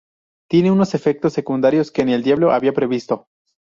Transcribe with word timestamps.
tiene 0.49 0.71
unos 0.71 0.95
efectos 0.95 1.31
secundarios 1.33 1.91
que 1.91 2.03
ni 2.05 2.13
el 2.13 2.23
diablo 2.23 2.51
había 2.51 2.73
previsto 2.73 3.27